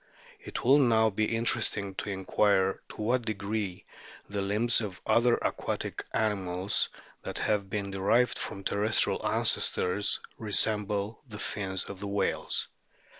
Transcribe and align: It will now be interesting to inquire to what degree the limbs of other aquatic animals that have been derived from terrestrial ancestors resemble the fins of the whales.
It 0.39 0.63
will 0.63 0.79
now 0.79 1.11
be 1.11 1.25
interesting 1.35 1.93
to 1.97 2.09
inquire 2.09 2.81
to 2.89 3.01
what 3.03 3.21
degree 3.21 3.85
the 4.27 4.41
limbs 4.41 4.81
of 4.81 4.99
other 5.05 5.35
aquatic 5.35 6.03
animals 6.11 6.89
that 7.21 7.37
have 7.37 7.69
been 7.69 7.91
derived 7.91 8.39
from 8.39 8.63
terrestrial 8.63 9.23
ancestors 9.23 10.19
resemble 10.39 11.21
the 11.27 11.37
fins 11.37 11.83
of 11.83 11.99
the 11.99 12.07
whales. 12.07 12.67